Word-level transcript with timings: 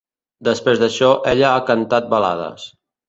Després 0.47 0.79
d'això, 0.83 1.09
ella 1.33 1.51
ha 1.59 1.63
cantat 1.67 2.09
balades. 2.15 2.67